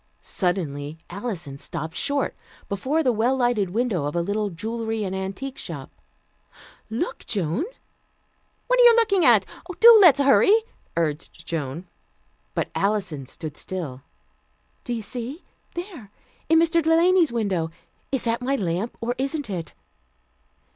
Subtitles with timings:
[0.23, 2.35] Suddenly Alison stopped short
[2.67, 5.91] before the well lighted window of a little jewelry and antique shop.
[6.89, 7.65] "Look, Joan!"
[8.65, 9.45] "What are you looking at?
[9.79, 10.63] Do let's hurry,"
[10.97, 11.87] urged Joan.
[12.55, 14.01] But Alison stood still.
[14.83, 15.43] "Do you see?
[15.75, 16.09] There,
[16.49, 16.81] in Mr.
[16.81, 17.69] Delany's window.
[18.11, 19.75] Is that my lamp, or isn't it?"